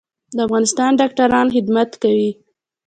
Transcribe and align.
د 0.35 0.37
افغانستان 0.47 0.91
ډاکټران 1.01 1.47
خدمت 1.55 1.89
کوي 2.03 2.31